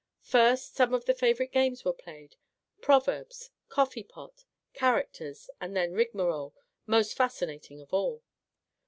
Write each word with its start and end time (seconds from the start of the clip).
First, 0.23 0.73
some 0.73 0.95
of 0.95 1.05
the 1.05 1.13
favourite 1.13 1.51
games 1.51 1.85
were 1.85 1.93
played,— 1.93 2.35
proverbs, 2.81 3.51
"coffee 3.69 4.01
pot," 4.01 4.45
charac 4.73 5.11
ters, 5.11 5.47
and 5.59 5.75
then 5.77 5.93
rigmarole, 5.93 6.55
most 6.87 7.13
fascinating 7.15 7.79
of 7.81 7.93
all. 7.93 8.23